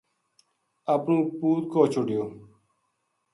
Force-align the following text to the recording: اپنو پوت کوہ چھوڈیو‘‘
اپنو 0.93 1.17
پوت 1.37 1.63
کوہ 1.71 1.85
چھوڈیو‘‘ 1.93 2.25